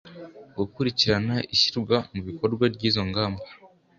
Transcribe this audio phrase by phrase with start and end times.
[0.57, 3.43] gukurikirana ishyirwa mu bikorwa ry izo ngamba